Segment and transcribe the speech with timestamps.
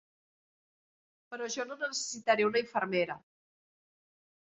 [1.35, 3.23] Però jo no necessitaré una infermera.